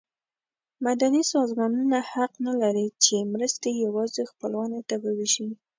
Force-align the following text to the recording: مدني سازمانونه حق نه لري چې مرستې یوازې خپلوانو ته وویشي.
مدني 0.85 1.21
سازمانونه 1.33 1.97
حق 2.11 2.31
نه 2.47 2.53
لري 2.61 2.87
چې 3.03 3.15
مرستې 3.33 3.69
یوازې 3.85 4.23
خپلوانو 4.31 4.79
ته 4.87 4.95
وویشي. 5.03 5.47